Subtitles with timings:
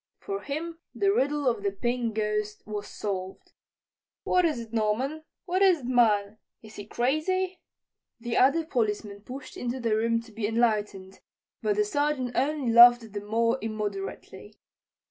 [0.17, 3.51] For him the riddle of the Pink Ghost was solved.
[4.23, 5.25] "What is it, Norman?
[5.45, 6.39] What is it, man?
[6.63, 7.59] Is he crazy?"
[8.19, 11.19] The other policemen pushed into the room to be enlightened,
[11.61, 14.59] but the Sergeant only laughed the more immoderately.